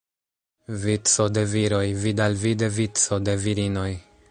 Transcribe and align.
Vico 0.85 1.25
de 1.35 1.43
viroj, 1.51 1.83
vidalvide 2.05 2.73
vico 2.79 3.23
de 3.29 3.37
virinoj. 3.47 3.89